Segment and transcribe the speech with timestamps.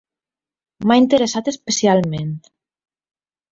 [0.85, 2.35] M'ha interessat especialment